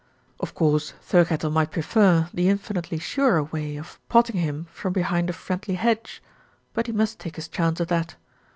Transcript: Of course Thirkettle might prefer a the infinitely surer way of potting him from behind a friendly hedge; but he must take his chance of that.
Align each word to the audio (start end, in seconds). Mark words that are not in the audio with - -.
Of 0.39 0.55
course 0.55 0.95
Thirkettle 1.07 1.51
might 1.51 1.69
prefer 1.69 2.27
a 2.27 2.35
the 2.35 2.49
infinitely 2.49 2.97
surer 2.97 3.43
way 3.43 3.77
of 3.77 3.99
potting 4.09 4.37
him 4.37 4.65
from 4.71 4.93
behind 4.93 5.29
a 5.29 5.33
friendly 5.33 5.75
hedge; 5.75 6.23
but 6.73 6.87
he 6.87 6.91
must 6.91 7.19
take 7.19 7.35
his 7.35 7.47
chance 7.47 7.79
of 7.79 7.89
that. 7.89 8.15